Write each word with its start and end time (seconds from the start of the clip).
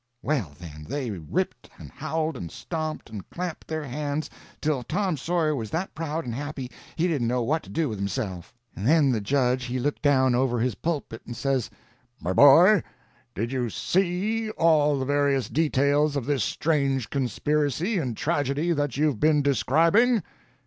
Well, 0.23 0.53
then 0.57 0.87
they 0.89 1.11
ripped 1.11 1.69
and 1.77 1.91
howled 1.91 2.35
and 2.35 2.49
stomped 2.51 3.11
and 3.11 3.29
clapped 3.29 3.67
their 3.67 3.83
hands 3.83 4.31
till 4.59 4.81
Tom 4.81 5.15
Sawyer 5.15 5.55
was 5.55 5.69
that 5.69 5.93
proud 5.93 6.25
and 6.25 6.33
happy 6.33 6.71
he 6.95 7.07
didn't 7.07 7.27
know 7.27 7.43
what 7.43 7.61
to 7.61 7.69
do 7.69 7.87
with 7.87 7.99
himself. 7.99 8.51
And 8.75 8.87
then 8.87 9.11
the 9.11 9.21
judge 9.21 9.65
he 9.65 9.77
looked 9.77 10.01
down 10.01 10.33
over 10.33 10.59
his 10.59 10.73
pulpit 10.73 11.21
and 11.27 11.37
says: 11.37 11.69
"My 12.19 12.33
boy, 12.33 12.81
did 13.35 13.51
you 13.51 13.69
see 13.69 14.49
all 14.57 14.97
the 14.97 15.05
various 15.05 15.49
details 15.49 16.15
of 16.15 16.25
this 16.25 16.43
strange 16.43 17.11
conspiracy 17.11 17.99
and 17.99 18.17
tragedy 18.17 18.71
that 18.73 18.97
you've 18.97 19.19
been 19.19 19.43
describing?" 19.43 20.23